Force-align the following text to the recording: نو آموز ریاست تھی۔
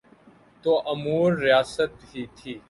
نو 0.61 0.73
آموز 0.91 1.31
ریاست 1.45 1.91
تھی۔ 2.37 2.53